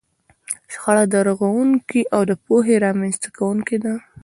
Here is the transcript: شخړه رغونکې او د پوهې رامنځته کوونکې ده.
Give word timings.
شخړه 0.73 1.05
رغونکې 1.29 2.01
او 2.15 2.21
د 2.29 2.31
پوهې 2.45 2.75
رامنځته 2.85 3.27
کوونکې 3.37 3.77
ده. 3.83 3.93